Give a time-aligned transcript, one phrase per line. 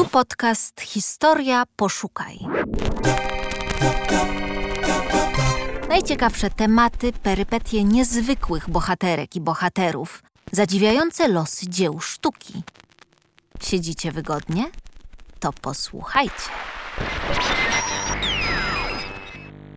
[0.00, 2.38] Tu podcast Historia Poszukaj.
[5.88, 12.62] Najciekawsze tematy, perypetie niezwykłych bohaterek i bohaterów, zadziwiające losy dzieł sztuki.
[13.62, 14.70] Siedzicie wygodnie?
[15.40, 16.50] To posłuchajcie.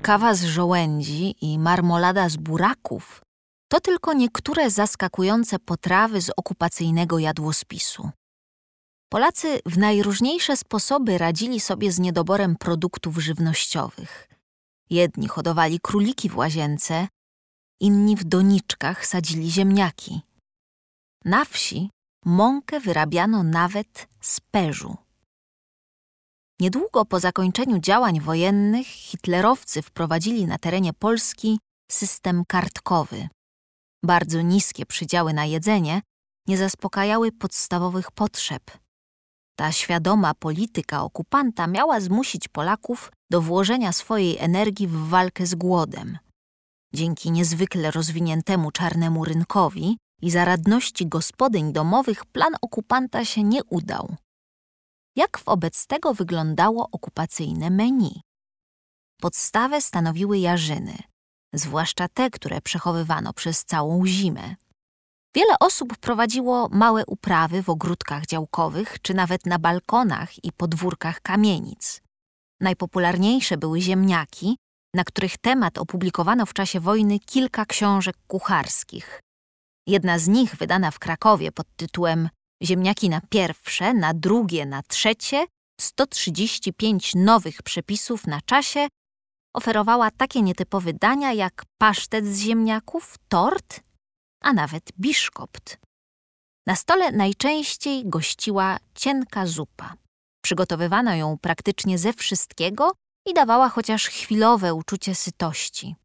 [0.02, 3.22] Kawa z żołędzi i marmolada z buraków
[3.68, 8.10] to tylko niektóre zaskakujące potrawy z okupacyjnego jadłospisu.
[9.14, 14.30] Polacy w najróżniejsze sposoby radzili sobie z niedoborem produktów żywnościowych.
[14.90, 17.08] Jedni hodowali króliki w łazience,
[17.80, 20.22] inni w doniczkach sadzili ziemniaki.
[21.26, 21.90] Na wsi
[22.26, 24.96] mąkę wyrabiano nawet z perzu.
[26.60, 31.60] Niedługo po zakończeniu działań wojennych hitlerowcy wprowadzili na terenie Polski
[31.92, 33.30] system kartkowy.
[34.04, 36.02] Bardzo niskie przydziały na jedzenie
[36.48, 38.83] nie zaspokajały podstawowych potrzeb.
[39.56, 46.18] Ta świadoma polityka okupanta miała zmusić Polaków do włożenia swojej energii w walkę z głodem.
[46.94, 54.16] Dzięki niezwykle rozwiniętemu czarnemu rynkowi i zaradności gospodyń domowych plan okupanta się nie udał.
[55.16, 58.22] Jak wobec tego wyglądało okupacyjne menu?
[59.22, 60.98] Podstawę stanowiły jarzyny,
[61.54, 64.56] zwłaszcza te, które przechowywano przez całą zimę.
[65.36, 72.02] Wiele osób prowadziło małe uprawy w ogródkach działkowych czy nawet na balkonach i podwórkach kamienic.
[72.62, 74.58] Najpopularniejsze były ziemniaki,
[74.96, 79.20] na których temat opublikowano w czasie wojny kilka książek kucharskich.
[79.88, 82.30] Jedna z nich, wydana w Krakowie pod tytułem
[82.64, 85.46] Ziemniaki na pierwsze, na drugie, na trzecie,
[85.82, 88.88] 135 nowych przepisów na czasie,
[89.56, 93.80] oferowała takie nietypowe dania jak pasztet z ziemniaków, tort
[94.44, 95.78] a nawet biszkopt.
[96.68, 99.94] Na stole najczęściej gościła cienka zupa.
[100.44, 102.92] Przygotowywano ją praktycznie ze wszystkiego
[103.28, 105.96] i dawała chociaż chwilowe uczucie sytości.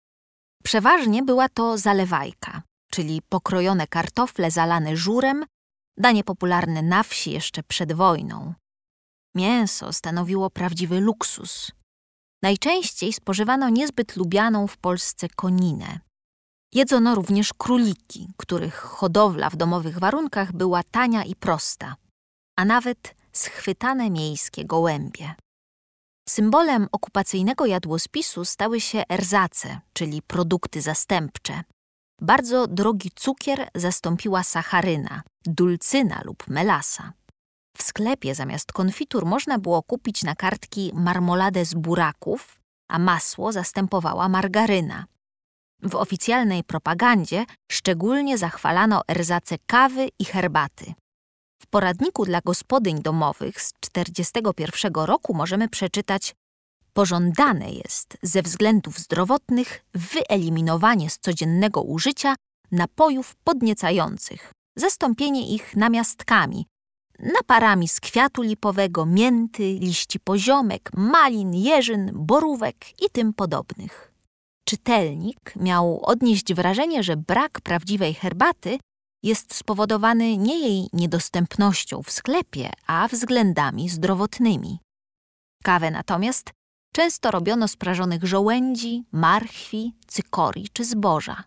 [0.64, 5.44] Przeważnie była to zalewajka, czyli pokrojone kartofle zalane żurem,
[5.96, 8.54] danie popularne na wsi jeszcze przed wojną.
[9.34, 11.72] Mięso stanowiło prawdziwy luksus.
[12.42, 16.00] Najczęściej spożywano niezbyt lubianą w Polsce koninę.
[16.74, 21.96] Jedzono również króliki, których hodowla w domowych warunkach była tania i prosta,
[22.56, 25.34] a nawet schwytane miejskie gołębie.
[26.28, 31.62] Symbolem okupacyjnego jadłospisu stały się erzace, czyli produkty zastępcze.
[32.20, 37.12] Bardzo drogi cukier zastąpiła sacharyna, dulcyna lub melasa.
[37.76, 44.28] W sklepie zamiast konfitur można było kupić na kartki marmoladę z buraków, a masło zastępowała
[44.28, 45.06] margaryna.
[45.82, 50.94] W oficjalnej propagandzie szczególnie zachwalano erzace kawy i herbaty.
[51.62, 56.34] W poradniku dla gospodyń domowych z 1941 roku możemy przeczytać
[56.92, 62.34] Pożądane jest ze względów zdrowotnych wyeliminowanie z codziennego użycia
[62.72, 66.66] napojów podniecających, zastąpienie ich namiastkami,
[67.18, 74.17] naparami z kwiatu lipowego, mięty, liści poziomek, malin, jeżyn, borówek i tym podobnych
[74.68, 78.78] czytelnik miał odnieść wrażenie, że brak prawdziwej herbaty
[79.22, 84.78] jest spowodowany nie jej niedostępnością w sklepie, a względami zdrowotnymi.
[85.64, 86.50] Kawę natomiast
[86.94, 91.44] często robiono z prażonych żołędzi, marchwi, cykorii czy zboża.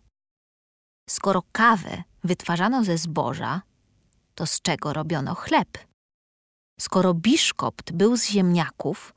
[1.09, 3.61] Skoro kawę wytwarzano ze zboża,
[4.35, 5.77] to z czego robiono chleb?
[6.79, 9.13] Skoro biszkopt był z ziemniaków,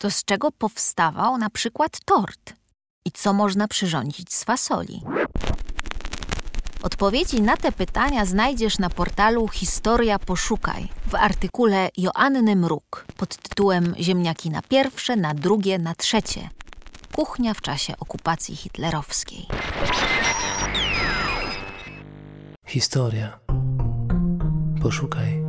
[0.00, 2.65] to z czego powstawał na przykład tort?
[3.06, 5.02] I co można przyrządzić z fasoli?
[6.82, 13.94] Odpowiedzi na te pytania znajdziesz na portalu Historia Poszukaj w artykule Joanny Mruk pod tytułem
[14.00, 16.48] Ziemniaki na pierwsze, na drugie, na trzecie.
[17.12, 19.46] Kuchnia w czasie okupacji hitlerowskiej.
[22.66, 23.38] Historia.
[24.82, 25.45] Poszukaj.